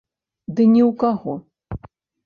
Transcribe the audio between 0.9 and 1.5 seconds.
каго!